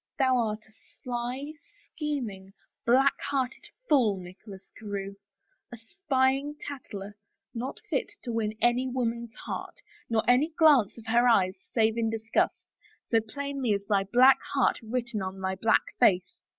"Thou 0.17 0.35
art 0.35 0.63
a 0.67 0.71
sly, 1.03 1.53
scheming, 1.93 2.53
black 2.87 3.13
hearted 3.21 3.69
fool, 3.87 4.17
Nicholas 4.17 4.71
Carewe, 4.79 5.17
a 5.71 5.77
spying 5.77 6.55
tattler, 6.59 7.15
not 7.53 7.79
fit 7.87 8.11
to 8.23 8.31
win 8.33 8.57
any 8.63 8.87
woman's 8.87 9.35
heart, 9.35 9.75
nor 10.09 10.27
any 10.27 10.53
glance 10.57 10.97
of 10.97 11.05
her 11.05 11.27
eyes 11.27 11.53
save 11.71 11.99
in 11.99 12.09
disgust, 12.09 12.65
so 13.09 13.19
plainly 13.21 13.73
is 13.73 13.85
thy 13.85 14.03
black 14.05 14.39
heart 14.55 14.79
written 14.81 15.21
on 15.21 15.39
thy 15.39 15.53
black 15.53 15.83
face. 15.99 16.41